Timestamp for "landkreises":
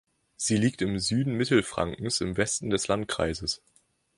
2.87-3.61